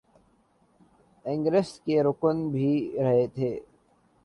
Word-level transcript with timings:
ingress 1.25 1.79
کے 1.79 2.01
رکن 2.03 2.47
بھی 2.49 2.71
رہے 2.99 3.25
تھے 3.27 3.57